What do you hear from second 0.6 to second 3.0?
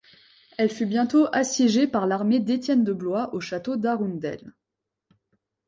fut bientôt assiégée par l'armée d’Étienne de